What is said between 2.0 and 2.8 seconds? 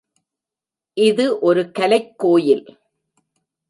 கோயில்.